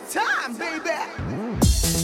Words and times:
time, 0.00 0.56
baby. 0.58 2.02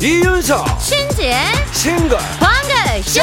이윤석 0.00 0.80
신지의 0.80 1.36
싱글 1.72 2.18
방글쇼! 2.38 3.22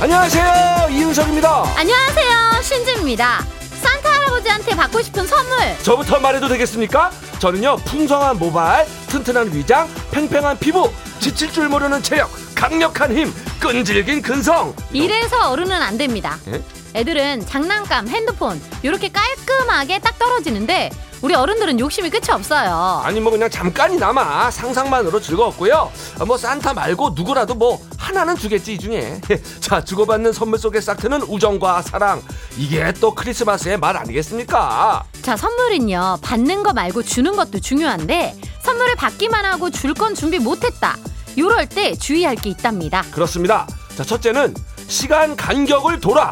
안녕하세요 0.00 0.88
이윤석입니다 0.90 1.64
안녕하세요, 1.76 2.62
신지입니다. 2.62 3.44
산타 3.82 4.08
할아버지한테 4.12 4.74
받고 4.76 5.02
싶은 5.02 5.26
선물. 5.26 5.56
저부터 5.82 6.18
말해도 6.20 6.48
되겠습니까? 6.48 7.10
저는요 7.38 7.76
풍성한 7.84 8.38
모발 8.38 8.86
튼튼한 9.08 9.52
위장 9.54 9.88
팽팽한 10.12 10.58
피부 10.58 10.90
지칠 11.22 11.52
줄 11.52 11.68
모르는 11.68 12.02
체력 12.02 12.28
강력한 12.56 13.16
힘 13.16 13.32
끈질긴 13.60 14.22
근성 14.22 14.74
이래서 14.92 15.50
어른은 15.50 15.80
안 15.80 15.96
됩니다. 15.96 16.36
예? 16.48 16.60
애들은 16.94 17.46
장난감, 17.46 18.08
핸드폰 18.08 18.60
이렇게 18.82 19.08
깔끔하게 19.08 20.00
딱 20.00 20.18
떨어지는데 20.18 20.90
우리 21.22 21.34
어른들은 21.36 21.78
욕심이 21.78 22.10
끝이 22.10 22.24
없어요. 22.32 23.00
아니 23.04 23.20
뭐 23.20 23.30
그냥 23.30 23.48
잠깐이나마 23.48 24.50
상상만으로 24.50 25.20
즐거웠고요 25.20 25.92
아, 26.18 26.24
뭐 26.24 26.36
산타 26.36 26.74
말고 26.74 27.10
누구라도 27.14 27.54
뭐 27.54 27.80
하나는 27.96 28.34
주겠지 28.36 28.74
이 28.74 28.78
중에 28.78 29.20
자 29.60 29.82
주고받는 29.84 30.32
선물 30.32 30.58
속의 30.58 30.82
싹트는 30.82 31.22
우정과 31.22 31.82
사랑 31.82 32.20
이게 32.58 32.92
또 33.00 33.14
크리스마스의 33.14 33.78
말 33.78 33.96
아니겠습니까 33.96 35.04
자, 35.22 35.36
선물은요. 35.36 36.18
받는 36.20 36.64
거 36.64 36.72
말고 36.72 37.04
주는 37.04 37.36
것도 37.36 37.60
중요한데 37.60 38.36
선물을 38.64 38.96
받기만 38.96 39.44
하고 39.44 39.70
줄 39.70 39.94
건 39.94 40.16
준비 40.16 40.40
못했다. 40.40 40.96
요럴 41.38 41.68
때 41.68 41.94
주의할 41.94 42.36
게 42.36 42.50
있답니다. 42.50 43.02
그렇습니다. 43.10 43.66
자 43.96 44.04
첫째는 44.04 44.54
시간 44.88 45.36
간격을 45.36 46.00
돌아. 46.00 46.30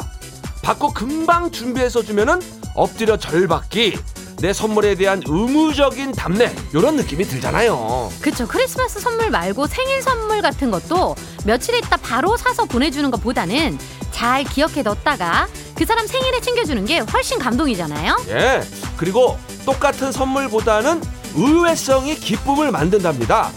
받고 0.63 0.93
금방 0.93 1.51
준비해서 1.51 2.03
주면은 2.03 2.39
엎드려 2.75 3.17
절받기. 3.17 3.97
내 4.41 4.53
선물에 4.53 4.95
대한 4.95 5.21
의무적인 5.25 6.13
답례. 6.13 6.51
이런 6.73 6.95
느낌이 6.95 7.25
들잖아요. 7.25 8.11
그쵸. 8.21 8.47
크리스마스 8.47 8.99
선물 8.99 9.29
말고 9.29 9.67
생일 9.67 10.01
선물 10.01 10.41
같은 10.41 10.71
것도 10.71 11.15
며칠 11.45 11.75
있다 11.75 11.97
바로 11.97 12.37
사서 12.37 12.65
보내주는 12.65 13.09
것보다는 13.11 13.77
잘 14.11 14.43
기억해 14.43 14.81
뒀다가 14.83 15.47
그 15.75 15.85
사람 15.85 16.07
생일에 16.07 16.41
챙겨주는 16.41 16.83
게 16.85 16.99
훨씬 16.99 17.37
감동이잖아요. 17.39 18.17
예. 18.29 18.61
그리고 18.97 19.37
똑같은 19.65 20.11
선물보다는 20.11 21.01
의외성이 21.35 22.15
기쁨을 22.15 22.71
만든답니다 22.71 23.51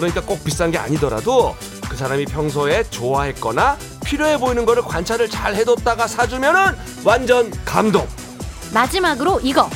그러니까 0.00 0.22
꼭 0.22 0.42
비싼 0.42 0.70
게 0.70 0.78
아니더라도 0.78 1.54
그 1.88 1.96
사람이 1.96 2.24
평소에 2.24 2.84
좋아했거나 2.90 3.76
필요해 4.04 4.38
보이는 4.38 4.64
거를 4.64 4.82
관찰을 4.82 5.28
잘 5.28 5.54
해뒀다가 5.54 6.06
사주면은 6.06 6.74
완전 7.04 7.52
감동 7.64 8.08
마지막으로 8.72 9.40
이거. 9.42 9.68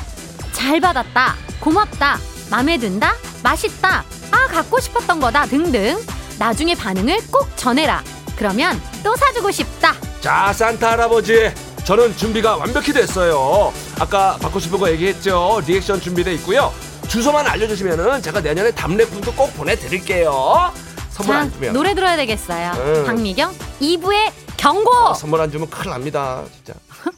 잘 0.53 0.81
받았다. 0.81 1.35
고맙다. 1.61 2.19
맘에 2.51 2.79
든다. 2.79 3.15
맛있다. 3.43 4.05
아, 4.31 4.47
갖고 4.47 4.81
싶었던 4.81 5.21
거다. 5.21 5.47
등등. 5.47 5.99
나중에 6.39 6.75
반응을 6.75 7.19
꼭 7.31 7.49
전해라. 7.57 8.03
그러면 8.37 8.81
또 9.03 9.15
사주고 9.17 9.51
싶다. 9.51 9.95
자 10.21 10.53
산타 10.53 10.93
할아버지 10.93 11.53
저는 11.85 12.17
준비가 12.17 12.57
완벽히 12.57 12.95
됐어요 12.95 13.75
아까 14.01 14.39
받고 14.41 14.59
싶은 14.59 14.79
거 14.79 14.91
얘기했죠 14.91 15.61
리액션 15.67 16.01
준비돼 16.01 16.33
있고요 16.37 16.73
주소만 17.09 17.47
알려주시면은 17.47 18.23
제가 18.23 18.41
내년에 18.41 18.71
답례품도 18.73 19.33
꼭 19.35 19.55
보내드릴게요 19.55 20.73
선물 21.11 21.35
자, 21.37 21.41
안 21.43 21.53
주면 21.53 21.73
노래 21.73 21.95
들어야 21.95 22.17
되겠어요. 22.17 22.73
응. 22.77 23.05
박미경 23.07 23.53
2부의 23.81 24.33
경고. 24.57 24.93
아, 24.93 25.15
선물 25.15 25.41
안 25.41 25.51
주면 25.51 25.71
큰일 25.71 25.91
납니다 25.91 26.43
진짜 26.53 26.75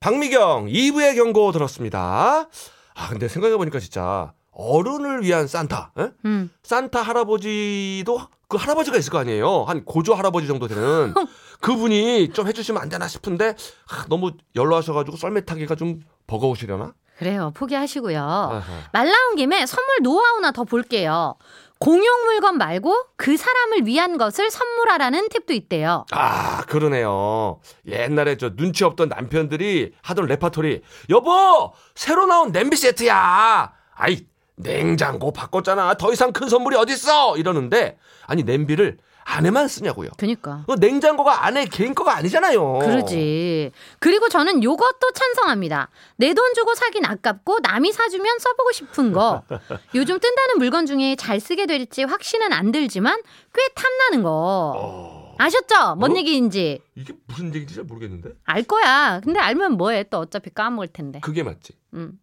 박미경 0.00 0.66
2부의 0.66 1.14
경고 1.14 1.52
들었습니다 1.52 2.48
아 2.96 3.08
근데 3.08 3.28
생각해 3.28 3.56
보니까 3.56 3.78
진짜 3.78 4.32
어른을 4.50 5.22
위한 5.22 5.46
산타 5.46 5.92
에? 5.98 6.10
음. 6.24 6.50
산타 6.62 7.02
할아버지도 7.02 8.20
그 8.48 8.56
할아버지가 8.56 8.96
있을 8.98 9.10
거 9.10 9.18
아니에요. 9.18 9.64
한 9.64 9.84
고조 9.84 10.14
할아버지 10.14 10.46
정도 10.46 10.68
되는 10.68 11.12
그분이 11.60 12.30
좀 12.32 12.46
해주시면 12.46 12.80
안 12.80 12.88
되나 12.88 13.08
싶은데 13.08 13.56
아, 13.90 14.04
너무 14.08 14.32
연로하셔가지고 14.54 15.16
썰매 15.16 15.44
타기가 15.44 15.74
좀 15.74 16.00
버거우시려나? 16.28 16.92
그래요. 17.18 17.52
포기하시고요. 17.54 18.20
아하. 18.20 18.62
말 18.92 19.06
나온 19.10 19.36
김에 19.36 19.66
선물 19.66 19.86
노하우나 20.02 20.50
더 20.52 20.64
볼게요. 20.64 21.36
공용 21.78 22.24
물건 22.24 22.56
말고 22.56 22.94
그 23.16 23.36
사람을 23.36 23.86
위한 23.86 24.16
것을 24.16 24.50
선물하라는 24.50 25.28
팁도 25.28 25.52
있대요. 25.52 26.06
아 26.12 26.62
그러네요. 26.62 27.60
옛날에 27.86 28.36
저 28.36 28.54
눈치 28.54 28.84
없던 28.84 29.08
남편들이 29.10 29.92
하던 30.02 30.26
레파토리 30.26 30.82
여보 31.10 31.72
새로 31.94 32.26
나온 32.26 32.52
냄비 32.52 32.76
세트야. 32.76 33.72
아이 33.96 34.26
냉장고 34.56 35.32
바꿨잖아. 35.32 35.94
더 35.94 36.12
이상 36.12 36.32
큰 36.32 36.48
선물이 36.48 36.76
어딨어? 36.76 37.36
이러는데 37.36 37.98
아니 38.26 38.44
냄비를 38.44 38.98
안에만 39.26 39.68
쓰냐고요. 39.68 40.10
그니까. 40.18 40.64
그 40.66 40.74
냉장고가 40.78 41.44
안에 41.46 41.64
개인 41.66 41.94
거가 41.94 42.16
아니잖아요. 42.16 42.78
그러지. 42.80 43.70
그리고 43.98 44.28
저는 44.28 44.62
요것도 44.62 45.12
찬성합니다. 45.14 45.88
내 46.16 46.34
돈 46.34 46.52
주고 46.54 46.74
사긴 46.74 47.04
아깝고 47.04 47.60
남이 47.60 47.92
사주면 47.92 48.38
써보고 48.38 48.72
싶은 48.72 49.12
거. 49.12 49.42
요즘 49.94 50.18
뜬다는 50.20 50.58
물건 50.58 50.86
중에 50.86 51.16
잘 51.16 51.40
쓰게 51.40 51.66
될지 51.66 52.02
확신은 52.04 52.52
안 52.52 52.70
들지만 52.72 53.20
꽤 53.54 53.62
탐나는 53.74 54.22
거. 54.24 54.72
어, 54.76 55.34
아셨죠? 55.38 55.94
뭔 55.96 56.12
어? 56.12 56.16
얘기인지. 56.16 56.80
이게 56.96 57.14
무슨 57.26 57.46
얘기인지 57.48 57.74
잘 57.76 57.84
모르겠는데. 57.84 58.30
알 58.44 58.62
거야. 58.64 59.20
근데 59.22 59.40
알면 59.40 59.72
뭐해? 59.76 60.04
또 60.10 60.18
어차피 60.18 60.50
까먹을 60.50 60.88
텐데. 60.88 61.20
그게 61.20 61.42
맞지. 61.42 61.72
음. 61.94 62.18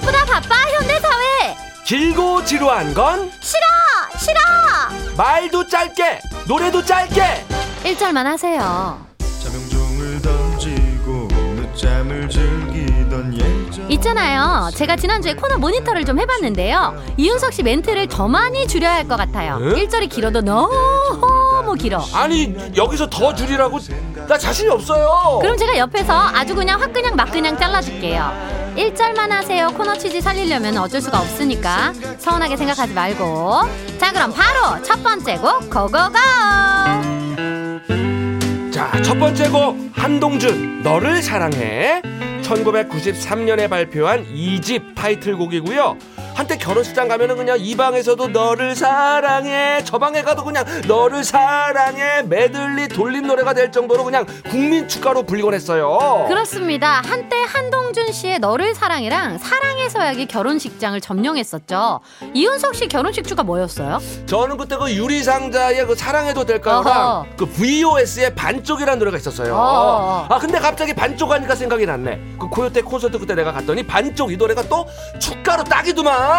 바쁘다 0.00 0.24
바빠? 0.24 0.54
현대사회. 0.78 1.56
길고 1.84 2.44
지루한 2.44 2.94
건? 2.94 3.30
싫어 3.40 3.60
싫어. 4.18 4.38
말도 5.16 5.66
짧게 5.66 6.20
노래도 6.46 6.84
짧게. 6.84 7.44
1절만 7.84 8.24
하세요. 8.24 9.06
자명종을 9.42 10.22
던지고 10.22 11.28
늦잠을 11.30 12.28
즐기던 12.28 13.34
예전. 13.34 13.90
있잖아요. 13.90 14.70
제가 14.74 14.96
지난주에 14.96 15.34
코너 15.34 15.58
모니터를 15.58 16.04
좀 16.04 16.18
해봤는데요. 16.20 17.02
이윤석 17.16 17.52
씨 17.52 17.62
멘트를 17.62 18.06
더 18.08 18.28
많이 18.28 18.66
줄여야 18.66 18.94
할 18.94 19.08
것 19.08 19.16
같아요. 19.16 19.58
응? 19.60 19.74
1절이 19.74 20.08
길어도 20.10 20.40
너무 20.42 21.74
길어. 21.78 22.02
아니 22.14 22.54
여기서 22.76 23.08
더 23.10 23.34
줄이라고? 23.34 23.78
나 24.28 24.38
자신이 24.38 24.68
없어요. 24.70 25.38
그럼 25.42 25.56
제가 25.56 25.76
옆에서 25.78 26.12
아주 26.12 26.54
그냥 26.54 26.80
확 26.80 26.92
그냥 26.92 27.16
막 27.16 27.30
그냥 27.30 27.58
잘라줄게요 27.58 28.59
1절만 28.76 29.28
하세요. 29.30 29.68
코너 29.68 29.96
취지 29.96 30.20
살리려면 30.20 30.76
어쩔 30.78 31.00
수가 31.00 31.20
없으니까. 31.20 31.92
서운하게 32.18 32.56
생각하지 32.56 32.92
말고. 32.94 33.62
자 33.98 34.12
그럼 34.12 34.32
바로 34.32 34.82
첫 34.82 35.02
번째 35.02 35.36
곡 35.36 35.70
고고고! 35.70 36.14
자 38.72 38.90
첫 39.02 39.18
번째 39.18 39.48
곡 39.50 39.76
한동준 39.92 40.82
너를 40.82 41.22
사랑해. 41.22 42.00
1993년에 42.42 43.68
발표한 43.68 44.24
2집 44.34 44.94
타이틀곡이고요 44.96 45.96
한때 46.40 46.56
결혼식장 46.56 47.06
가면은 47.06 47.36
그냥 47.36 47.58
이 47.60 47.76
방에서도 47.76 48.28
너를 48.28 48.74
사랑해 48.74 49.82
저 49.84 49.98
방에 49.98 50.22
가도 50.22 50.42
그냥 50.42 50.64
너를 50.88 51.22
사랑해 51.22 52.22
메들리 52.22 52.88
돌림 52.88 53.26
노래가 53.26 53.52
될 53.52 53.70
정도로 53.70 54.04
그냥 54.04 54.24
국민 54.48 54.88
축가로 54.88 55.24
불리곤 55.24 55.52
했어요 55.52 56.24
그렇습니다 56.28 57.02
한때 57.04 57.36
한동준 57.46 58.12
씨의 58.12 58.38
너를 58.38 58.74
사랑해랑 58.74 59.36
사랑의 59.36 59.90
서약이 59.90 60.28
결혼식장을 60.28 60.98
점령했었죠 61.02 62.00
이윤석 62.32 62.74
씨 62.74 62.88
결혼식 62.88 63.26
주가 63.26 63.42
뭐였어요? 63.42 63.98
저는 64.24 64.56
그때 64.56 64.78
그 64.78 64.90
유리상자의 64.90 65.86
그 65.86 65.94
사랑해도 65.94 66.44
될까요랑 66.46 66.86
어허. 66.86 67.26
그 67.36 67.46
VOS의 67.46 68.34
반쪽이라는 68.34 68.98
노래가 68.98 69.16
있었어요. 69.18 69.54
어어. 69.54 70.26
아 70.28 70.38
근데 70.38 70.58
갑자기 70.58 70.94
반쪽 70.94 71.32
하니까 71.32 71.54
생각이 71.54 71.84
났네. 71.84 72.36
그 72.38 72.48
코요태 72.48 72.82
콘서트 72.82 73.18
그때 73.18 73.34
내가 73.34 73.52
갔더니 73.52 73.82
반쪽 73.82 74.32
이 74.32 74.36
노래가 74.36 74.62
또 74.62 74.86
축가로 75.18 75.64
딱이더만. 75.64 76.29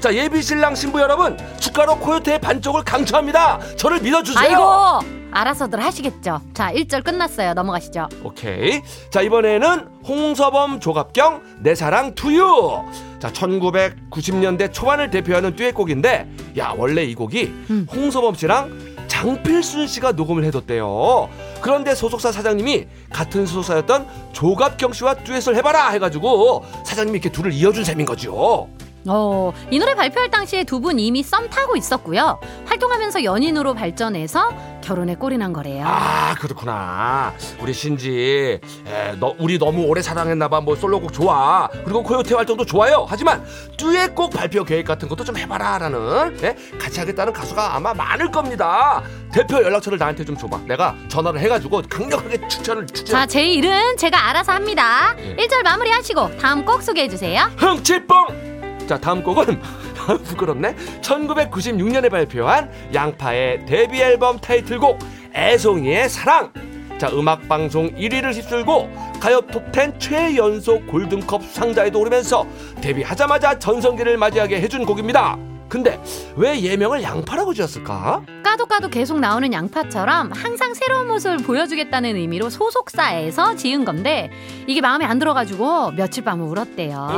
자 0.00 0.14
예비 0.14 0.42
신랑 0.42 0.74
신부 0.74 1.00
여러분 1.00 1.36
축가로 1.60 1.98
코요태의 1.98 2.40
반쪽을 2.40 2.84
강추합니다. 2.84 3.58
저를 3.76 4.00
믿어주세요. 4.00 4.42
아이고 4.44 5.14
알아서들 5.32 5.82
하시겠죠 5.82 6.40
자 6.54 6.72
1절 6.72 7.02
끝났어요 7.02 7.54
넘어가시죠 7.54 8.08
오케이. 8.22 8.82
자, 9.10 9.20
이번에는 9.22 9.88
홍서범 10.06 10.78
조갑경 10.80 11.42
내 11.60 11.74
사랑 11.74 12.14
투유. 12.14 12.84
자, 13.18 13.32
1990년대 13.32 14.72
초반을 14.72 15.10
대표하는 15.10 15.56
듀엣곡인데 15.56 16.28
야, 16.58 16.74
원래 16.76 17.02
이 17.02 17.14
곡이 17.14 17.44
음. 17.70 17.86
홍서범 17.92 18.34
씨랑 18.34 18.94
장필순 19.08 19.86
씨가 19.86 20.12
녹음을 20.12 20.44
해뒀대요. 20.44 21.28
그런데 21.60 21.94
소속사 21.94 22.30
사장님이 22.30 22.86
같은 23.10 23.46
소속사였던 23.46 24.06
조갑경 24.32 24.92
씨와 24.92 25.14
듀엣을 25.14 25.56
해봐라 25.56 25.88
해가지고 25.90 26.64
사장님이 26.84 27.18
이렇게 27.18 27.30
둘을 27.32 27.52
이어준 27.52 27.84
셈인 27.84 28.06
거죠. 28.06 28.68
어, 29.06 29.52
이 29.70 29.78
노래 29.78 29.94
발표할 29.94 30.30
당시에 30.30 30.64
두 30.64 30.80
분 30.84 30.98
이미 30.98 31.22
썸 31.22 31.48
타고 31.48 31.76
있었고요. 31.76 32.38
활동하면서 32.66 33.24
연인으로 33.24 33.72
발전해서 33.74 34.50
결혼에 34.82 35.14
꼴이 35.14 35.38
난 35.38 35.52
거래요. 35.54 35.84
아 35.86 36.34
그렇구나. 36.34 37.32
우리 37.60 37.72
신지, 37.72 38.60
에, 38.86 39.12
너 39.18 39.34
우리 39.38 39.58
너무 39.58 39.84
오래 39.86 40.02
사랑했나봐. 40.02 40.60
뭐 40.60 40.76
솔로곡 40.76 41.12
좋아. 41.12 41.68
그리고 41.84 42.02
코요태 42.02 42.34
활동도 42.34 42.66
좋아요. 42.66 43.06
하지만 43.08 43.42
듀엣곡 43.78 44.30
발표 44.32 44.62
계획 44.64 44.84
같은 44.86 45.08
것도 45.08 45.24
좀 45.24 45.38
해봐라라는 45.38 46.38
예? 46.42 46.56
같이 46.78 47.00
하겠다는 47.00 47.32
가수가 47.32 47.76
아마 47.76 47.94
많을 47.94 48.30
겁니다. 48.30 49.02
대표 49.32 49.56
연락처를 49.62 49.96
나한테 49.98 50.22
좀 50.24 50.36
줘봐. 50.36 50.60
내가 50.66 50.94
전화를 51.08 51.40
해가지고 51.40 51.80
강력하게 51.88 52.46
추천을 52.48 52.86
추천. 52.86 53.06
자, 53.06 53.26
제 53.26 53.42
일은 53.46 53.96
제가 53.96 54.28
알아서 54.28 54.52
합니다. 54.52 55.14
예. 55.18 55.28
일 55.28 55.36
1절 55.48 55.62
마무리하시고 55.62 56.36
다음 56.38 56.64
곡 56.66 56.82
소개해 56.82 57.08
주세요. 57.08 57.44
흥치뽕! 57.56 58.43
자, 58.86 58.98
다음 58.98 59.22
곡은 59.22 59.60
부끄럽네. 60.24 60.74
1996년에 61.00 62.10
발표한 62.10 62.70
양파의 62.92 63.66
데뷔 63.66 64.00
앨범 64.00 64.38
타이틀곡 64.38 64.98
애송이의 65.34 66.08
사랑. 66.08 66.52
자, 66.98 67.10
음악 67.12 67.48
방송 67.48 67.90
1위를 67.94 68.34
휩쓸고 68.34 68.88
가요 69.20 69.40
톱10 69.40 69.98
최연소 69.98 70.80
골든컵 70.86 71.42
상자에도 71.44 72.00
오르면서 72.00 72.46
데뷔하자마자 72.80 73.58
전성기를 73.58 74.16
맞이하게 74.16 74.60
해준 74.60 74.84
곡입니다. 74.84 75.36
근데 75.74 76.00
왜 76.36 76.62
예명을 76.62 77.02
양파라고 77.02 77.52
지었을까? 77.52 78.22
까도 78.44 78.66
까도 78.66 78.88
계속 78.88 79.18
나오는 79.18 79.52
양파처럼 79.52 80.30
항상 80.30 80.72
새로운 80.72 81.08
모습을 81.08 81.38
보여주겠다는 81.38 82.14
의미로 82.14 82.48
소속사에서 82.48 83.56
지은 83.56 83.84
건데 83.84 84.30
이게 84.68 84.80
마음에 84.80 85.04
안 85.04 85.18
들어가지고 85.18 85.90
며칠 85.96 86.22
밤을 86.22 86.46
울었대요. 86.46 87.08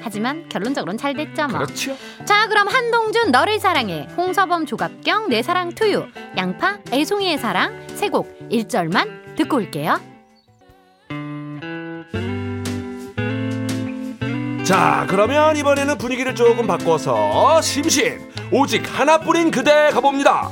하지만 0.00 0.48
결론적으로는 0.48 0.96
잘 0.96 1.12
됐죠 1.12 1.48
뭐. 1.48 1.58
그렇지요. 1.58 1.96
자 2.24 2.48
그럼 2.48 2.66
한동준 2.68 3.30
너를 3.30 3.60
사랑해 3.60 4.08
홍서범 4.16 4.64
조갑경 4.64 5.28
내 5.28 5.42
사랑 5.42 5.74
투유 5.74 6.06
양파 6.38 6.78
애송이의 6.90 7.36
사랑 7.36 7.86
세곡 7.88 8.48
1절만 8.50 9.36
듣고 9.36 9.58
올게요. 9.58 10.15
자, 14.66 15.06
그러면 15.08 15.56
이번에는 15.56 15.96
분위기를 15.96 16.34
조금 16.34 16.66
바꿔서 16.66 17.62
심신 17.62 18.32
오직 18.50 18.82
하나뿐인 18.84 19.52
그대 19.52 19.90
가봅니다. 19.90 20.50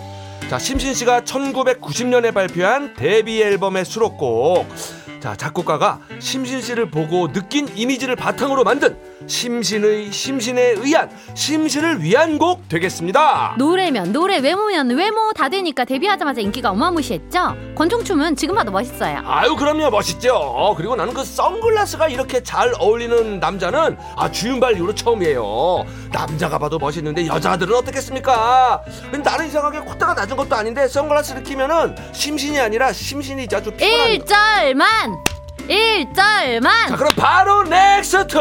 자, 0.49 0.57
심신 0.57 0.95
씨가 0.95 1.23
1990년에 1.23 2.33
발표한 2.33 2.95
데뷔 2.95 3.43
앨범의 3.43 3.85
수록곡. 3.85 4.69
자, 5.19 5.35
작곡가가 5.35 5.99
심신 6.21 6.61
씨를 6.61 6.93
보고 6.93 7.33
느낀 7.33 7.67
이미지를 7.75 8.15
바탕으로 8.15 8.63
만든 8.63 8.97
심신의 9.27 10.13
심신에 10.13 10.61
의한 10.79 11.11
심신을 11.35 12.03
위한 12.03 12.39
곡 12.39 12.69
되겠습니다. 12.69 13.55
노래면 13.59 14.13
노래 14.13 14.39
외모면 14.39 14.91
외모. 14.91 15.33
다 15.35 15.49
되니까 15.49 15.85
데뷔하자마자 15.85 16.41
인기가 16.41 16.71
어마무시했죠. 16.71 17.57
권총춤은 17.75 18.37
지금 18.37 18.55
봐도 18.55 18.71
멋있어요. 18.71 19.21
아유 19.25 19.57
그럼요. 19.57 19.91
멋있죠. 19.91 20.75
그리고 20.77 20.95
나는 20.97 21.13
그 21.15 21.25
선글라스가 21.25 22.09
이렇게 22.09 22.43
잘 22.43 22.73
어울리는 22.79 23.41
남자는 23.41 23.97
아 24.17 24.31
주윤발 24.31 24.77
이후로 24.77 24.95
처음이에요. 24.95 25.85
남자가 26.13 26.59
봐도 26.59 26.79
멋있는데 26.79 27.27
여자들은 27.27 27.75
어떻겠습니까? 27.75 28.83
나는 29.23 29.47
이상하게 29.49 29.81
콧대가 29.81 30.15
낮은 30.15 30.37
것도 30.37 30.55
아닌데 30.55 30.87
선글라스를 30.89 31.43
끼면은 31.43 31.97
심신이 32.13 32.59
아니라 32.61 32.93
심신이 32.93 33.47
아주 33.53 33.71
피곤한 33.73 34.09
1절만! 34.19 34.85
1절만! 35.69 36.89
자 36.89 36.97
그럼 36.97 37.11
바로 37.17 37.63
next 37.65 38.39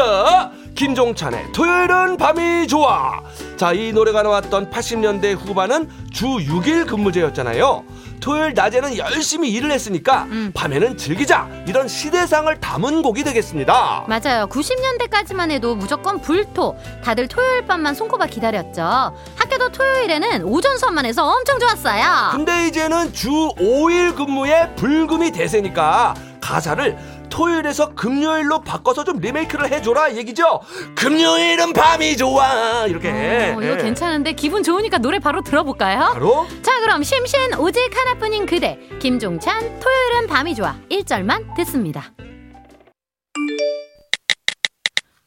김종찬의 0.74 1.52
토요일은 1.52 2.16
밤이 2.16 2.66
좋아 2.66 3.20
자 3.56 3.72
이 3.74 3.92
노래가 3.92 4.22
나왔던 4.22 4.70
80년대 4.70 5.36
후반은 5.36 5.88
주 6.12 6.26
6일 6.26 6.86
근무제였잖아요 6.86 7.84
토요일 8.20 8.54
낮에는 8.54 8.96
열심히 8.96 9.50
일을 9.50 9.70
했으니까 9.72 10.22
음. 10.30 10.50
밤에는 10.54 10.96
즐기자 10.96 11.48
이런 11.66 11.88
시대상을 11.88 12.58
담은 12.60 13.02
곡이 13.02 13.22
되겠습니다 13.24 14.04
맞아요. 14.08 14.46
90년대까지만 14.46 15.50
해도 15.50 15.74
무조건 15.74 16.20
불토. 16.20 16.74
다들 17.04 17.28
토요일 17.28 17.66
밤만 17.66 17.94
손꼽아 17.94 18.26
기다렸죠. 18.26 19.14
학교도 19.36 19.70
토요일에는 19.72 20.44
오전 20.44 20.78
수업만 20.78 21.04
해서 21.04 21.26
엄청 21.26 21.58
좋았어요. 21.58 22.30
근데 22.32 22.68
이제는 22.68 23.12
주 23.12 23.28
5일 23.58 24.14
근무에 24.16 24.70
불금이 24.76 25.30
대세니까 25.32 26.14
가사를 26.40 26.96
토요일에서 27.28 27.94
금요일로 27.94 28.60
바꿔서 28.60 29.04
좀 29.04 29.18
리메이크를 29.18 29.70
해줘라 29.70 30.14
얘기죠 30.16 30.60
금요일은 30.96 31.72
밤이 31.72 32.16
좋아 32.16 32.86
이렇게 32.86 33.54
어, 33.56 33.62
이거 33.62 33.72
예. 33.72 33.76
괜찮은데 33.76 34.32
기분 34.32 34.62
좋으니까 34.62 34.98
노래 34.98 35.18
바로 35.18 35.42
들어볼까요? 35.42 36.10
바로 36.12 36.46
자 36.62 36.80
그럼 36.80 37.02
심신 37.02 37.54
오직 37.58 37.80
하나뿐인 37.96 38.46
그대 38.46 38.78
김종찬 39.00 39.80
토요일은 39.80 40.26
밤이 40.28 40.54
좋아 40.54 40.76
1절만 40.90 41.54
듣습니다. 41.56 42.12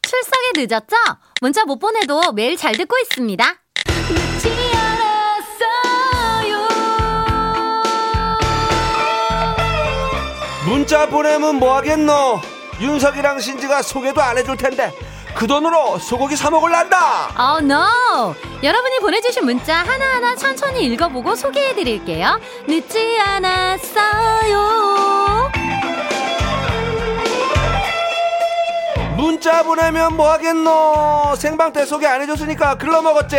출석에 0.02 0.66
늦었죠? 0.66 0.96
문자 1.40 1.64
못 1.64 1.78
보내도 1.78 2.32
매일 2.32 2.56
잘 2.56 2.76
듣고 2.76 2.96
있습니다. 2.98 3.44
문자 10.88 11.06
보내면 11.06 11.56
뭐 11.56 11.76
하겠노? 11.76 12.40
윤석이랑 12.80 13.40
신지가 13.40 13.82
소개도 13.82 14.22
안 14.22 14.38
해줄 14.38 14.56
텐데 14.56 14.90
그 15.34 15.46
돈으로 15.46 15.98
소고기 15.98 16.34
사 16.34 16.48
먹을란다. 16.48 17.28
Oh 17.38 17.62
no! 17.62 18.34
여러분이 18.62 19.00
보내주신 19.00 19.44
문자 19.44 19.76
하나하나 19.76 20.34
천천히 20.34 20.86
읽어보고 20.86 21.34
소개해드릴게요. 21.34 22.40
늦지 22.66 23.18
않았어요. 23.20 24.62
문자 29.18 29.62
보내면 29.62 30.16
뭐 30.16 30.32
하겠노? 30.32 31.34
생방 31.36 31.74
때 31.74 31.84
소개 31.84 32.06
안 32.06 32.22
해줬으니까 32.22 32.78
글러 32.78 33.02
먹었지. 33.02 33.36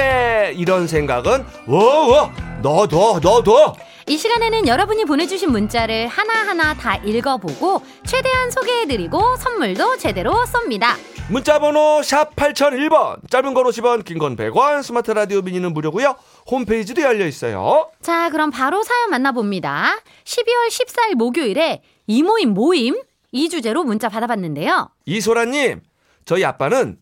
이런 0.53 0.85
생각은 0.85 1.47
워워 1.65 2.31
너도 2.61 3.19
너도. 3.19 3.73
이 4.09 4.17
시간에는 4.17 4.67
여러분이 4.67 5.05
보내주신 5.05 5.51
문자를 5.51 6.07
하나하나 6.07 6.73
다 6.73 6.95
읽어보고 6.97 7.83
최대한 8.07 8.49
소개해드리고 8.49 9.35
선물도 9.37 9.97
제대로 9.97 10.33
쏩니다. 10.45 10.95
문자번호 11.29 12.01
샵 12.01 12.35
8001번 12.35 13.29
짧은 13.29 13.53
건 13.53 13.63
50원 13.65 14.03
긴 14.03 14.17
건 14.17 14.35
100원 14.35 14.81
스마트 14.81 15.11
라디오 15.11 15.43
미니는 15.43 15.73
무료고요 15.75 16.15
홈페이지도 16.49 17.03
열려 17.03 17.27
있어요 17.27 17.91
자, 18.01 18.31
그럼 18.31 18.49
바로 18.49 18.81
사연 18.81 19.11
만나봅니다. 19.11 19.99
12월 20.23 20.69
14일 20.71 21.13
목요일에 21.15 21.83
이모임 22.07 22.55
모임 22.55 22.99
이 23.31 23.47
주제로 23.47 23.83
문자 23.83 24.09
받아봤는데요. 24.09 24.89
이소라님 25.05 25.81
저희 26.25 26.43
아빠는 26.43 26.97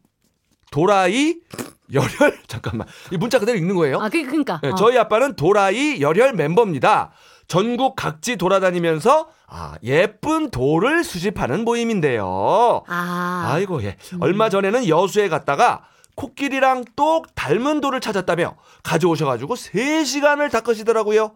도라이 0.72 1.36
열혈? 1.94 2.39
잠깐만. 2.48 2.88
이 3.12 3.17
문자 3.17 3.39
그대로 3.39 3.58
읽는 3.58 3.75
거예요? 3.75 4.00
아, 4.00 4.10
그, 4.10 4.24
그니까. 4.25 4.60
네, 4.62 4.70
어. 4.70 4.75
저희 4.75 4.98
아빠는 4.98 5.36
도라이 5.36 6.01
열혈 6.01 6.34
멤버입니다. 6.34 7.12
전국 7.48 7.96
각지 7.96 8.36
돌아다니면서 8.36 9.29
아, 9.48 9.75
예쁜 9.84 10.51
돌을 10.51 11.03
수집하는 11.03 11.63
모임인데요. 11.63 12.84
아, 12.88 13.51
아이고 13.53 13.82
예. 13.84 13.96
얼마 14.20 14.50
전에는 14.50 14.88
여수에 14.88 15.29
갔다가 15.29 15.86
코끼리랑 16.15 16.84
똑 16.96 17.34
닮은 17.36 17.79
돌을 17.79 18.01
찾았다며 18.01 18.56
가져오셔가지고 18.84 19.56
3시간을 19.56 20.51
닦으시더라고요. 20.51 21.36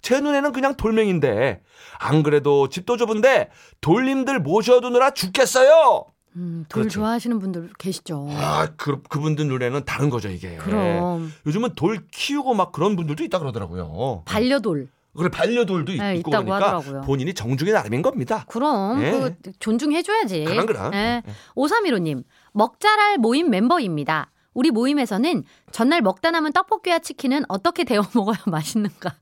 제 0.00 0.20
눈에는 0.20 0.52
그냥 0.52 0.74
돌멩인데 0.74 1.62
안 2.00 2.22
그래도 2.24 2.68
집도 2.68 2.96
좁은데 2.96 3.50
돌님들 3.80 4.40
모셔두느라 4.40 5.10
죽겠어요 5.10 6.06
음, 6.36 6.64
돌 6.68 6.82
그렇죠. 6.84 7.00
좋아하시는 7.00 7.38
분들 7.38 7.70
계시죠. 7.78 8.28
아 8.32 8.68
그, 8.76 9.02
그분들 9.02 9.46
눈에는 9.48 9.84
다른 9.84 10.08
거죠 10.10 10.28
이게 10.28 10.56
그럼. 10.56 11.32
요즘은 11.46 11.74
돌 11.76 12.06
키우고 12.10 12.54
막 12.54 12.72
그런 12.72 12.96
분들도 12.96 13.22
있다 13.24 13.38
그러더라고요 13.38 14.22
반려돌. 14.24 14.88
그래 15.14 15.28
반려돌도 15.28 15.92
있- 15.92 15.98
네, 15.98 16.16
있고 16.16 16.30
그러니까 16.30 16.56
하더라고요. 16.56 17.00
본인이 17.02 17.34
정중의 17.34 17.74
나름인 17.74 18.00
겁니다 18.00 18.46
그럼 18.48 19.02
예. 19.02 19.10
그 19.10 19.34
존중해줘야지. 19.58 20.44
그럼, 20.44 20.64
그럼. 20.64 20.94
예. 20.94 21.22
5315님 21.54 22.24
먹자랄 22.54 23.18
모임 23.18 23.50
멤버입니다. 23.50 24.30
우리 24.54 24.70
모임에서는 24.70 25.44
전날 25.70 26.00
먹다 26.00 26.30
남은 26.30 26.52
떡볶이와 26.52 26.98
치킨은 27.00 27.44
어떻게 27.48 27.84
데워 27.84 28.04
먹어야 28.14 28.36
맛있는가? 28.46 29.14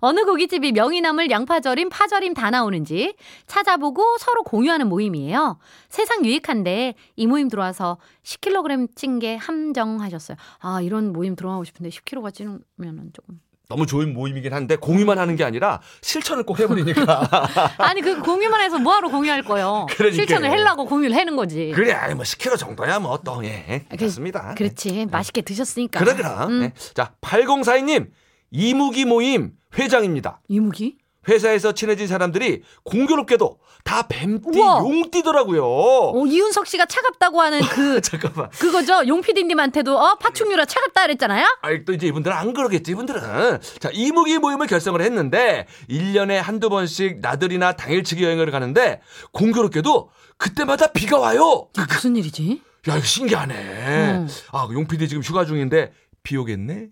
어느 0.00 0.24
고깃집이 0.24 0.72
명이나물 0.72 1.30
양파절임 1.30 1.88
파절임 1.88 2.34
다 2.34 2.50
나오는지 2.50 3.14
찾아보고 3.46 4.16
서로 4.18 4.42
공유하는 4.42 4.88
모임이에요. 4.88 5.58
세상 5.88 6.24
유익한데 6.24 6.94
이 7.16 7.26
모임 7.26 7.48
들어와서 7.48 7.98
10kg 8.24 8.88
찐 8.96 9.18
게 9.18 9.36
함정하셨어요. 9.36 10.36
아 10.60 10.80
이런 10.80 11.12
모임 11.12 11.36
들어가고 11.36 11.64
싶은데 11.64 11.90
10kg가 11.90 12.34
찌면은 12.34 13.10
조금 13.12 13.38
너무 13.68 13.86
좋은 13.86 14.12
모임이긴 14.12 14.52
한데 14.52 14.76
공유만 14.76 15.18
하는 15.18 15.36
게 15.36 15.44
아니라 15.44 15.80
실천을 16.02 16.42
꼭 16.42 16.58
해버리니까 16.58 17.28
아니 17.78 18.00
그 18.00 18.20
공유만 18.20 18.60
해서 18.62 18.78
뭐하러 18.78 19.08
공유할 19.10 19.42
거요? 19.44 19.86
그러니까요. 19.90 20.12
실천을 20.12 20.50
하려고 20.50 20.86
공유를 20.86 21.16
하는 21.16 21.36
거지. 21.36 21.70
그래 21.74 21.92
아이, 21.92 22.14
뭐 22.14 22.24
10kg 22.24 22.58
정도야 22.58 22.98
뭐 22.98 23.18
또 23.24 23.44
예. 23.44 23.84
그- 23.90 23.96
그렇습니다. 23.98 24.54
그렇지. 24.56 25.06
맛있게 25.10 25.42
드셨으니까. 25.42 26.00
그래 26.00 26.14
그럼. 26.16 26.50
음. 26.50 26.60
네. 26.60 26.72
자 26.94 27.12
8042님 27.20 28.08
이무기 28.52 29.04
모임 29.04 29.52
회장입니다. 29.78 30.40
이무기? 30.48 30.98
회사에서 31.28 31.72
친해진 31.72 32.08
사람들이 32.08 32.62
공교롭게도 32.82 33.58
다 33.84 34.08
뱀띠 34.08 34.58
우와. 34.58 34.78
용띠더라고요. 34.80 35.64
어, 35.64 36.26
이윤석 36.26 36.66
씨가 36.66 36.86
차갑다고 36.86 37.40
하는 37.40 37.60
그 37.60 38.00
잠깐만. 38.02 38.50
그거죠. 38.50 39.06
용피디님한테도 39.06 39.96
어 39.96 40.16
파충류라 40.16 40.64
차갑다 40.64 41.02
그랬잖아요. 41.02 41.46
아이 41.62 41.84
또 41.84 41.92
이제 41.92 42.08
이분들은 42.08 42.36
안 42.36 42.52
그러겠지 42.52 42.90
이분들은 42.90 43.20
자 43.78 43.90
이무기 43.92 44.38
모임을 44.38 44.66
결성을 44.66 45.00
했는데 45.00 45.66
1년에 45.88 46.34
한두 46.34 46.68
번씩 46.68 47.20
나들이나 47.20 47.72
당일치기 47.76 48.24
여행을 48.24 48.50
가는데 48.50 49.00
공교롭게도 49.32 50.10
그때마다 50.38 50.88
비가 50.88 51.18
와요 51.20 51.68
무슨 51.88 52.16
일이지? 52.16 52.60
야 52.88 52.96
이거 52.96 53.06
신기하네 53.06 53.54
음. 53.54 54.28
아 54.50 54.68
용PD 54.72 55.08
지금 55.08 55.22
휴가 55.22 55.44
중인데 55.44 55.92
비 56.24 56.36
오겠네 56.36 56.74
왜 56.74 56.88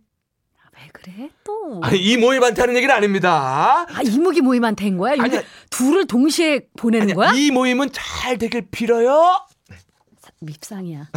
그래 0.93 1.31
또? 1.45 1.81
아니 1.83 1.99
이 1.99 2.17
모임한테 2.17 2.61
하는 2.63 2.77
얘기는 2.77 2.95
아닙니다 2.95 3.87
아 3.89 4.03
이무기 4.03 4.41
모임한테 4.41 4.85
한 4.87 4.99
거야? 4.99 5.13
아니야. 5.19 5.43
둘을 5.71 6.07
동시에 6.07 6.67
보내는 6.77 7.05
아니, 7.05 7.15
거야? 7.15 7.33
이 7.33 7.51
모임은 7.51 7.91
잘 7.93 8.39
되길 8.39 8.69
빌어요 8.71 9.41
밉상이야. 10.43 11.11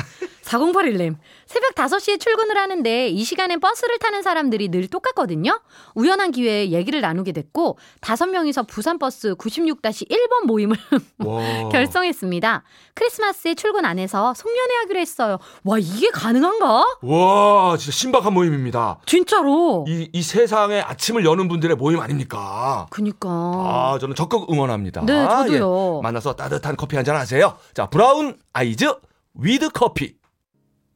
4081님. 0.43 1.15
새벽 1.45 1.73
5시에 1.75 2.19
출근을 2.19 2.57
하는데 2.57 3.07
이 3.09 3.23
시간엔 3.23 3.59
버스를 3.59 3.97
타는 4.00 4.21
사람들이 4.21 4.69
늘 4.69 4.88
똑같거든요. 4.88 5.59
우연한 5.95 6.31
기회에 6.31 6.71
얘기를 6.71 7.01
나누게 7.01 7.31
됐고 7.31 7.77
5명이서 8.01 8.67
부산버스 8.67 9.35
96-1번 9.35 10.45
모임을 10.45 10.75
와. 11.25 11.69
결성했습니다. 11.69 12.63
크리스마스에 12.93 13.55
출근 13.55 13.85
안 13.85 14.00
해서 14.00 14.33
송년회 14.33 14.75
하기로 14.83 15.00
했어요. 15.00 15.38
와 15.63 15.77
이게 15.79 16.09
가능한가? 16.09 16.85
와 17.01 17.77
진짜 17.77 17.91
신박한 17.91 18.33
모임입니다 18.33 19.00
진짜로. 19.05 19.85
이, 19.88 20.09
이 20.12 20.21
세상에 20.21 20.81
아침을 20.81 21.25
여는 21.25 21.47
분들의 21.47 21.75
모임 21.77 22.00
아닙니까 22.00 22.88
그니까. 22.89 23.29
아, 23.29 23.97
저는 24.00 24.15
적극 24.15 24.50
응원합니다. 24.51 25.05
네, 25.05 25.25
저도요. 25.27 25.97
예, 25.97 26.01
만나서 26.03 26.35
따뜻한 26.35 26.75
커피 26.75 26.95
한 26.95 27.03
잔 27.03 27.17
하세요. 27.17 27.57
자, 27.73 27.88
Brown 27.88 28.38
Eyes 28.53 28.85
With 29.33 29.71
Coffee. 29.71 30.15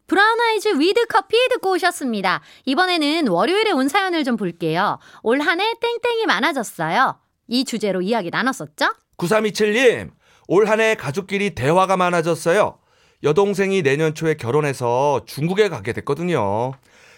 Brown 0.07 0.39
Eyes 0.39 0.79
With 0.79 1.05
Coffee 1.07 1.35
듣고 1.49 1.71
오셨습니다. 1.71 2.41
이번에는 2.65 3.27
월요일에 3.27 3.71
온 3.71 3.89
사연을 3.89 4.23
좀 4.23 4.37
볼게요. 4.37 4.99
올 5.21 5.41
한 5.41 5.59
해 5.59 5.65
땡땡이 5.81 6.25
많아졌어요. 6.25 7.19
이 7.47 7.65
주제로 7.65 8.01
이야기 8.01 8.29
나눴었죠? 8.29 8.93
9327님, 9.17 10.11
올 10.47 10.65
한 10.67 10.79
해 10.79 10.95
가족끼리 10.95 11.55
대화가 11.55 11.97
많아졌어요. 11.97 12.77
여동생이 13.23 13.81
내년 13.81 14.13
초에 14.13 14.35
결혼해서 14.35 15.23
중국에 15.25 15.69
가게 15.69 15.91
됐거든요. 15.91 16.71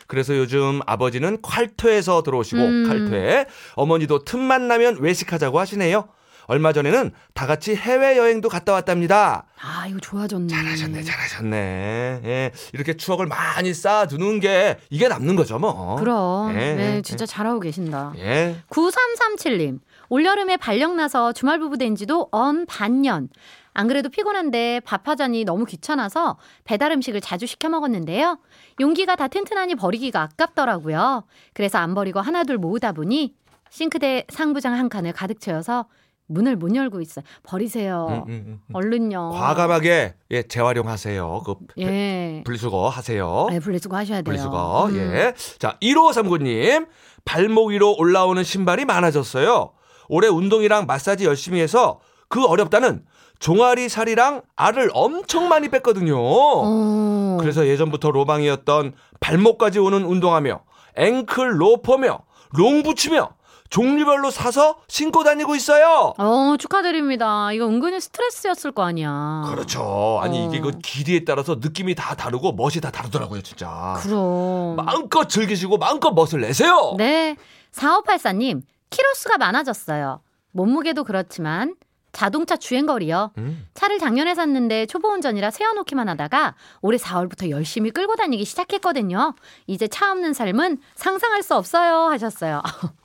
그래서 0.08 0.36
요즘 0.36 0.80
아버지는 0.88 1.40
칼퇴에서 1.44 2.24
들어오시고 2.24 2.62
음. 2.62 2.86
칼퇴, 2.88 3.46
어머니도 3.76 4.24
틈만 4.24 4.68
나면 4.68 4.98
외식하자고 5.00 5.60
하시네요. 5.60 6.08
얼마 6.50 6.74
전에는 6.74 7.12
다 7.36 7.46
같이 7.46 7.76
해외 7.76 8.18
여행도 8.18 8.50
갔다 8.50 8.74
왔답니다. 8.74 9.46
아, 9.62 9.86
이거 9.88 10.00
좋아졌네. 10.00 10.48
잘하셨네, 10.48 11.04
잘하셨네. 11.04 12.22
예, 12.26 12.52
이렇게 12.74 12.98
추억을 12.98 13.28
많이 13.28 13.72
쌓아두는 13.72 14.40
게 14.40 14.80
이게 14.90 15.08
남는 15.08 15.36
거죠, 15.36 15.60
뭐. 15.60 15.96
그럼. 15.98 16.52
예, 16.56 16.74
네, 16.74 16.96
예, 16.98 17.02
진짜 17.04 17.28
잘하고 17.28 17.60
계신다. 17.60 18.14
예. 18.18 18.56
9337님. 18.68 19.80
올여름에 20.10 20.58
발령 20.58 20.96
나서 20.96 21.34
주말 21.34 21.60
부부 21.60 21.78
된 21.78 21.96
지도 21.96 22.30
언 22.32 22.66
반년. 22.66 23.30
안 23.76 23.88
그래도 23.88 24.10
피곤한데 24.10 24.80
밥하자니 24.80 25.46
너무 25.46 25.66
귀찮아서 25.66 26.40
배달 26.64 26.92
음식을 26.94 27.22
자주 27.22 27.46
시켜 27.46 27.70
먹었는데요. 27.70 28.40
용기가 28.80 29.16
다 29.16 29.28
튼튼하니 29.28 29.76
버리기가 29.76 30.24
아깝더라고요. 30.24 31.26
그래서 31.54 31.78
안 31.78 31.94
버리고 31.94 32.20
하나둘 32.22 32.58
모으다 32.58 32.94
보니 32.94 33.36
싱크대 33.70 34.26
상부장 34.30 34.74
한 34.74 34.90
칸을 34.90 35.14
가득 35.14 35.40
채워서 35.40 35.86
문을 36.30 36.56
못 36.56 36.74
열고 36.74 37.02
있어요. 37.02 37.26
버리세요. 37.44 38.24
음, 38.28 38.32
음, 38.32 38.62
음. 38.70 38.76
얼른요. 38.76 39.32
과감하게 39.32 40.14
예, 40.32 40.44
재활용하세요. 40.44 41.42
그 41.46 41.56
예. 41.80 42.44
분리수거 42.46 42.88
하세요. 42.88 43.48
네, 43.50 43.60
분리수거 43.60 43.98
하셔야 43.98 44.22
돼요. 44.22 44.24
분리수거. 44.24 44.86
음. 44.90 44.96
예. 44.96 45.34
자, 45.58 45.78
1539님. 45.82 46.88
발목 47.26 47.70
위로 47.70 47.96
올라오는 47.98 48.42
신발이 48.44 48.86
많아졌어요. 48.86 49.72
올해 50.08 50.28
운동이랑 50.28 50.86
마사지 50.86 51.26
열심히 51.26 51.60
해서 51.60 52.00
그 52.28 52.46
어렵다는 52.46 53.04
종아리 53.40 53.90
살이랑 53.90 54.42
알을 54.56 54.90
엄청 54.94 55.48
많이 55.48 55.70
뺐거든요. 55.70 56.16
어. 56.18 57.38
그래서 57.40 57.68
예전부터 57.68 58.12
로망이었던 58.12 58.94
발목까지 59.20 59.80
오는 59.80 60.04
운동하며 60.04 60.62
앵클 60.96 61.62
로퍼며 61.62 62.20
롱 62.54 62.84
붙이며 62.84 63.30
종류별로 63.70 64.32
사서 64.32 64.80
신고 64.88 65.24
다니고 65.24 65.56
있어요. 65.56 66.14
어, 66.18 66.56
축하드립니다. 66.58 67.52
이거 67.54 67.68
은근히 67.68 68.00
스트레스였을 68.02 68.72
거 68.72 68.84
아니야. 68.84 69.44
그렇죠. 69.48 70.20
아니 70.22 70.40
어. 70.40 70.48
이게 70.48 70.60
그 70.60 70.72
길이에 70.80 71.24
따라서 71.24 71.56
느낌이 71.60 71.96
다 71.96 72.16
다르고 72.16 72.54
멋이 72.54 72.82
다 72.82 72.90
다르더라고요, 72.92 73.42
진짜. 73.42 73.96
그럼. 74.02 74.76
마음껏 74.76 75.28
즐기시고 75.30 75.78
마음껏 75.78 76.12
멋을 76.12 76.42
내세요. 76.42 76.96
네. 76.98 77.36
4584님, 77.72 78.62
키로수가 78.90 79.38
많아졌어요. 79.38 80.22
몸무게도 80.52 81.04
그렇지만 81.04 81.76
자동차 82.12 82.58
주행거리요. 82.58 83.32
음. 83.38 83.68
차를 83.76 84.00
작년에 84.00 84.34
샀는데 84.34 84.88
초보 84.88 85.10
운전이라 85.10 85.52
세워놓기만 85.52 86.10
하다가 86.10 86.56
올해 86.82 86.98
4월부터 86.98 87.52
열심히 87.52 87.92
끌고 87.92 88.16
다니기 88.16 88.46
시작했거든요. 88.46 89.36
이제 89.68 89.88
차 89.88 90.12
없는 90.12 90.34
삶은 90.34 90.80
상상할 90.96 91.44
수 91.44 91.56
없어요 91.56 92.08
하셨어요. 92.10 92.62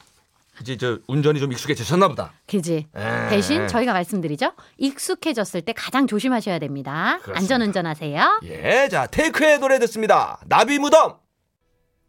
이제 0.60 0.76
저 0.76 0.98
운전이 1.08 1.40
좀 1.40 1.52
익숙해지셨나 1.52 2.08
보다. 2.08 2.32
그지? 2.46 2.86
에. 2.94 3.28
대신 3.28 3.66
저희가 3.68 3.92
말씀드리죠. 3.92 4.52
익숙해졌을 4.78 5.62
때 5.62 5.72
가장 5.72 6.06
조심하셔야 6.06 6.58
됩니다. 6.58 7.18
그렇습니다. 7.22 7.38
안전 7.38 7.62
운전하세요. 7.62 8.40
예, 8.44 8.88
자 8.90 9.06
테이크의 9.06 9.58
노래 9.58 9.78
듣습니다. 9.80 10.38
나비 10.46 10.78
무덤. 10.78 11.16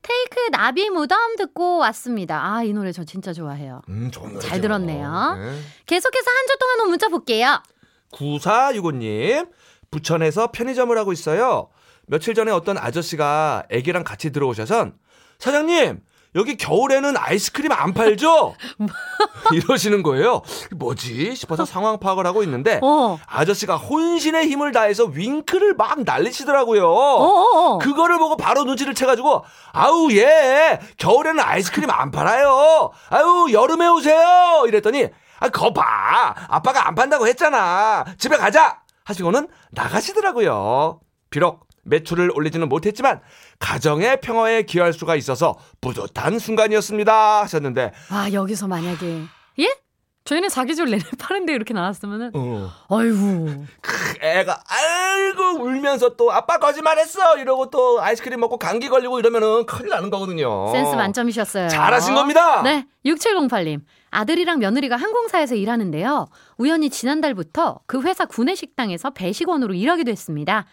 테이크 0.01 0.51
나비 0.51 0.89
무덤 0.91 1.35
듣고 1.35 1.79
왔습니다. 1.79 2.39
아, 2.53 2.63
이 2.63 2.71
노래 2.73 2.91
저 2.91 3.03
진짜 3.03 3.33
좋아해요. 3.33 3.81
음, 3.89 4.11
좋은 4.11 4.29
노래죠. 4.33 4.47
잘 4.47 4.61
들었네요. 4.61 5.35
네. 5.39 5.59
계속해서 5.87 6.29
한 6.31 6.47
주 6.47 6.57
동안 6.59 6.79
온 6.81 6.89
문자 6.89 7.07
볼게요. 7.09 7.63
9465님, 8.11 9.49
부천에서 9.91 10.51
편의점을 10.51 10.95
하고 10.97 11.11
있어요. 11.11 11.69
며칠 12.07 12.35
전에 12.35 12.51
어떤 12.51 12.77
아저씨가 12.77 13.63
애기랑 13.71 14.03
같이 14.03 14.31
들어오셔선 14.31 14.95
사장님, 15.39 16.01
여기 16.35 16.57
겨울에는 16.57 17.15
아이스크림 17.17 17.71
안 17.71 17.93
팔죠? 17.93 18.55
이러시는 19.53 20.03
거예요. 20.03 20.41
뭐지? 20.75 21.33
싶어서 21.35 21.63
상황 21.65 21.99
파악을 21.99 22.25
하고 22.27 22.43
있는데 22.43 22.79
어. 22.83 23.17
아저씨가 23.25 23.77
혼신의 23.77 24.47
힘을 24.49 24.71
다해서 24.73 25.05
윙크를 25.05 25.75
막 25.75 26.03
날리시더라고요. 26.03 26.85
어어어. 26.87 27.77
그거를 27.77 28.17
보고 28.19 28.35
바로 28.35 28.65
눈치를 28.65 28.93
채가지고 28.93 29.43
아우 29.71 30.11
얘 30.11 30.79
겨울에는 30.97 31.39
아이스크림 31.39 31.89
안 31.89 32.11
팔아요. 32.11 32.91
아유 33.09 33.47
여름에 33.51 33.87
오세요. 33.87 34.65
이랬더니 34.67 35.07
아 35.39 35.49
거봐 35.49 36.35
아빠가 36.49 36.87
안 36.87 36.95
판다고 36.95 37.27
했잖아. 37.27 38.03
집에 38.17 38.35
가자 38.37 38.81
하시고는 39.05 39.47
나가시더라고요. 39.71 40.99
비록 41.29 41.65
매출을 41.85 42.31
올리지는 42.33 42.67
못했지만 42.69 43.21
가정의 43.59 44.19
평화에 44.21 44.63
기여할 44.63 44.93
수가 44.93 45.15
있어서 45.15 45.55
뿌듯한 45.81 46.39
순간이었습니다 46.39 47.41
하셨는데 47.41 47.93
아, 48.09 48.29
여기서 48.31 48.67
만약에 48.67 49.21
예? 49.59 49.69
저희는 50.25 50.49
사계절 50.49 50.89
내내 50.89 51.03
파는데 51.19 51.53
이렇게 51.53 51.73
나왔으면은 51.75 52.31
어, 52.33 52.71
아이고. 52.89 53.65
크, 53.79 54.17
애가 54.25 54.63
아이고 54.67 55.63
울면서 55.63 56.15
또 56.15 56.31
아빠 56.31 56.57
거짓말했어 56.57 57.37
이러고 57.37 57.69
또 57.69 58.01
아이스크림 58.01 58.39
먹고 58.39 58.57
감기 58.57 58.89
걸리고 58.89 59.19
이러면은 59.19 59.67
큰일 59.67 59.89
나는 59.91 60.09
거거든요. 60.09 60.71
센스 60.71 60.95
만점이셨어요. 60.95 61.67
잘하신 61.69 62.15
겁니다. 62.15 62.63
네. 62.63 62.87
6708님. 63.05 63.81
아들이랑 64.09 64.57
며느리가 64.59 64.95
항공사에서 64.95 65.53
일하는데요. 65.53 66.25
우연히 66.57 66.89
지난달부터 66.89 67.81
그 67.85 68.01
회사 68.01 68.25
구내식당에서 68.25 69.11
배식원으로 69.11 69.75
일하기도 69.75 70.09
했습니다. 70.09 70.65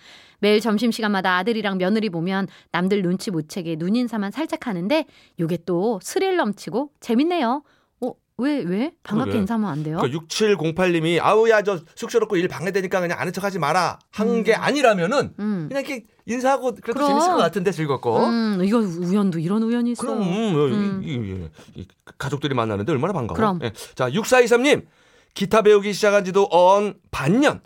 매일 0.42 0.60
점심시간마다 0.60 1.36
아들이랑 1.38 1.78
며느리 1.78 2.10
보면 2.10 2.48
남들 2.72 3.00
눈치 3.02 3.30
못 3.30 3.48
채게 3.48 3.76
눈인사만 3.78 4.32
살짝 4.32 4.66
하는데 4.66 5.06
요게 5.38 5.58
또 5.64 6.00
스릴 6.02 6.36
넘치고 6.36 6.90
재밌네요. 6.98 7.62
어, 8.00 8.10
왜, 8.38 8.58
왜? 8.62 8.90
반갑게. 9.04 9.38
인사하면 9.38 9.70
안 9.70 9.84
돼요? 9.84 9.98
그 10.02 10.08
6708님이 10.08 11.20
아우 11.22 11.48
야 11.48 11.62
저 11.62 11.78
쑥스럽고 11.94 12.36
일 12.36 12.48
방해되니까 12.48 13.00
그냥 13.00 13.20
아는 13.20 13.32
척 13.32 13.44
하지 13.44 13.60
마라 13.60 14.00
한 14.10 14.42
게 14.42 14.52
아니라면은 14.54 15.32
음. 15.38 15.66
그냥 15.68 15.84
이렇게 15.84 16.06
인사하고 16.26 16.72
그래도 16.74 16.92
그럼. 16.94 17.08
재밌을 17.10 17.30
것 17.30 17.36
같은데 17.36 17.70
즐겁고. 17.70 18.18
음, 18.26 18.60
이거 18.64 18.78
우연도 18.78 19.38
이런 19.38 19.62
우연이 19.62 19.92
있어. 19.92 20.02
그럼 20.02 20.22
음, 20.22 20.54
음. 20.56 21.02
이, 21.04 21.12
이, 21.12 21.14
이, 21.14 21.48
이, 21.82 21.86
가족들이 22.18 22.52
만나는데 22.54 22.90
얼마나 22.90 23.12
반가워. 23.12 23.36
그럼. 23.36 23.60
예. 23.62 23.72
자, 23.94 24.10
6423님. 24.10 24.86
기타 25.34 25.62
배우기 25.62 25.92
시작한 25.92 26.24
지도 26.24 26.48
언 26.50 26.94
반년. 27.12 27.60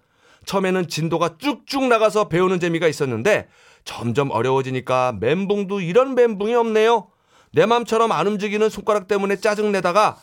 처음에는 0.46 0.88
진도가 0.88 1.36
쭉쭉 1.38 1.84
나가서 1.84 2.28
배우는 2.28 2.58
재미가 2.60 2.86
있었는데 2.88 3.48
점점 3.84 4.30
어려워지니까 4.30 5.16
멘붕도 5.20 5.80
이런 5.80 6.14
멘붕이 6.14 6.54
없네요. 6.54 7.08
내 7.52 7.66
맘처럼 7.66 8.10
안 8.12 8.26
움직이는 8.26 8.68
손가락 8.70 9.06
때문에 9.08 9.36
짜증내다가 9.36 10.16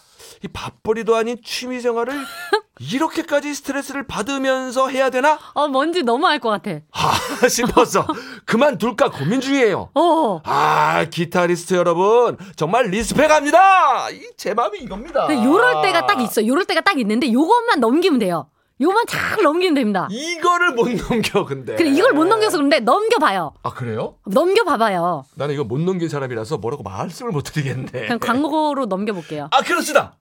이 0.44 0.48
밥벌이도 0.48 1.16
아닌 1.16 1.38
취미 1.44 1.80
생활을 1.80 2.14
이렇게까지 2.80 3.54
스트레스를 3.54 4.08
받으면서 4.08 4.90
해야 4.90 5.10
되나? 5.10 5.40
어, 5.54 5.68
뭔지 5.68 6.02
너무 6.04 6.26
알 6.28 6.40
것 6.40 6.50
같아. 6.50 6.80
하 6.92 7.14
싶어서 7.48 8.06
그만둘까 8.46 9.10
고민 9.12 9.40
중이에요. 9.42 9.92
어. 9.94 10.42
아, 10.44 11.06
기타리스트 11.10 11.76
여러분, 11.76 12.38
정말 12.56 12.88
리스펙합니다. 12.88 14.10
이 14.12 14.22
제 14.38 14.54
마음이 14.54 14.80
이겁니다. 14.80 15.28
요럴 15.32 15.84
때가 15.84 16.06
딱 16.08 16.20
있어. 16.22 16.46
요럴 16.46 16.66
때가 16.66 16.82
딱 16.82 17.00
있는데 17.00 17.32
요것만 17.32 17.80
넘기면 17.80 18.20
돼요. 18.20 18.48
요만 18.84 19.06
잘 19.08 19.42
넘기면 19.42 19.74
됩니다. 19.74 20.08
이거를 20.12 20.74
못 20.74 20.90
넘겨, 20.90 21.46
근데. 21.46 21.76
그래 21.76 21.90
이걸 21.90 22.14
못 22.14 22.26
넘겨서 22.26 22.58
그런데 22.58 22.80
넘겨봐요. 22.80 23.54
아, 23.64 23.74
그래요? 23.74 24.18
넘겨봐봐요. 24.26 25.26
나는 25.36 25.56
이거 25.56 25.64
못 25.64 25.80
넘긴 25.80 26.10
사람이라서 26.10 26.58
뭐라고 26.58 26.84
말씀을 26.84 27.32
못 27.32 27.42
드리겠네. 27.44 27.90
그냥 27.92 28.20
광고로 28.20 28.86
넘겨볼게요. 28.86 29.48
아, 29.52 29.62
그렇습니다. 29.62 30.18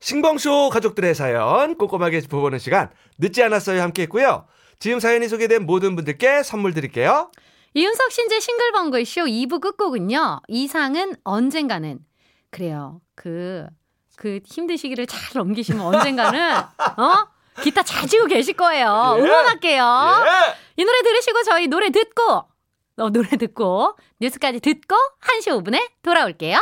신봉쇼 0.00 0.70
가족들의 0.70 1.14
사연 1.14 1.76
꼼꼼하게 1.78 2.20
짚어보는 2.20 2.58
시간 2.58 2.90
늦지 3.18 3.42
않았어요 3.42 3.80
함께 3.80 4.02
했고요. 4.02 4.46
지금 4.78 5.00
사연이 5.00 5.26
소개된 5.28 5.64
모든 5.64 5.96
분들께 5.96 6.42
선물 6.42 6.74
드릴게요. 6.74 7.30
이윤석 7.74 8.10
신재 8.12 8.40
싱글벙글 8.40 9.04
쇼 9.04 9.22
2부 9.22 9.60
끝곡은요. 9.60 10.40
이상은 10.48 11.14
언젠가는 11.24 11.98
그래요. 12.50 13.00
그, 13.14 13.66
그 14.16 14.40
힘든 14.44 14.76
시기를 14.76 15.06
잘 15.06 15.20
넘기시면 15.34 15.80
언젠가는 15.82 16.56
어? 16.98 17.35
기타 17.62 17.82
잘 17.82 18.06
치고 18.08 18.26
계실 18.26 18.54
거예요. 18.54 19.16
예. 19.18 19.22
응원할게요. 19.22 19.82
예. 20.26 20.54
이 20.76 20.84
노래 20.84 21.02
들으시고 21.02 21.42
저희 21.44 21.66
노래 21.68 21.90
듣고 21.90 22.44
어, 22.98 23.10
노래 23.10 23.28
듣고 23.28 23.96
뉴스까지 24.20 24.60
듣고 24.60 24.96
1시 25.22 25.62
5분에 25.62 25.90
돌아올게요. 26.02 26.58